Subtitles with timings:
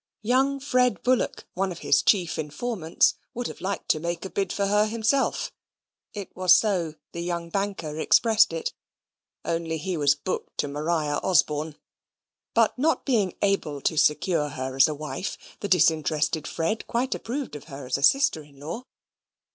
[0.23, 4.51] Young Fred Bullock, one of his chief informants, would have liked to make a bid
[4.51, 5.53] for her himself
[6.15, 8.73] (it was so the young banker expressed it),
[9.45, 11.75] only he was booked to Maria Osborne.
[12.55, 17.55] But not being able to secure her as a wife, the disinterested Fred quite approved
[17.55, 18.85] of her as a sister in law.